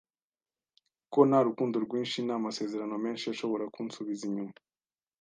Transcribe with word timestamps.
ko 1.13 1.19
nta 1.29 1.39
rukundo 1.47 1.75
rwinshi, 1.85 2.17
nta 2.25 2.35
masezerano 2.45 2.95
menshi 3.05 3.25
ashobora 3.33 3.71
kunsubiza 3.75 4.21
inyuma 4.29 4.55